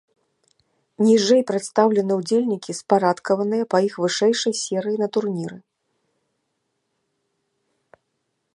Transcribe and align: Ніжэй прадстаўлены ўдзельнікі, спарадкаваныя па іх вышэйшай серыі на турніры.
Ніжэй 1.07 1.41
прадстаўлены 1.49 2.13
ўдзельнікі, 2.21 2.71
спарадкаваныя 2.79 3.63
па 3.73 3.77
іх 3.89 3.93
вышэйшай 4.05 4.53
серыі 4.63 4.97
на 5.05 5.11
турніры. 5.17 5.61